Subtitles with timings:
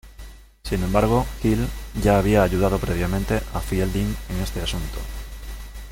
[0.63, 1.67] Sin embargo, Hill
[2.01, 4.97] ya había ayudado previamente a Fielding en este asunto.